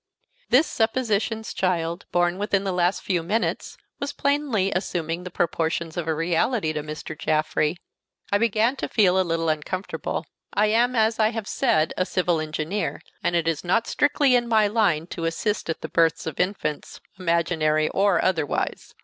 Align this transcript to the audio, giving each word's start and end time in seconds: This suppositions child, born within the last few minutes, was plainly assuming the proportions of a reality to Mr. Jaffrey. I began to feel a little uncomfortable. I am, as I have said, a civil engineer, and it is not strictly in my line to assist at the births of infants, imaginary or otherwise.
This 0.49 0.65
suppositions 0.65 1.53
child, 1.53 2.05
born 2.11 2.39
within 2.39 2.63
the 2.63 2.71
last 2.71 3.03
few 3.03 3.21
minutes, 3.21 3.77
was 3.99 4.13
plainly 4.13 4.71
assuming 4.71 5.23
the 5.23 5.29
proportions 5.29 5.95
of 5.95 6.07
a 6.07 6.15
reality 6.15 6.73
to 6.73 6.81
Mr. 6.81 7.15
Jaffrey. 7.15 7.77
I 8.31 8.39
began 8.39 8.75
to 8.77 8.87
feel 8.89 9.21
a 9.21 9.21
little 9.21 9.47
uncomfortable. 9.47 10.25
I 10.55 10.65
am, 10.73 10.95
as 10.95 11.19
I 11.19 11.29
have 11.29 11.47
said, 11.47 11.93
a 11.97 12.07
civil 12.07 12.39
engineer, 12.39 13.03
and 13.23 13.35
it 13.35 13.47
is 13.47 13.63
not 13.63 13.85
strictly 13.85 14.35
in 14.35 14.47
my 14.47 14.65
line 14.65 15.05
to 15.13 15.25
assist 15.25 15.69
at 15.69 15.81
the 15.81 15.87
births 15.87 16.25
of 16.25 16.39
infants, 16.39 16.99
imaginary 17.19 17.87
or 17.89 18.25
otherwise. 18.25 18.95